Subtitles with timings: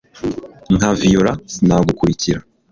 [0.75, 2.39] Nka Viola Sinagukurikira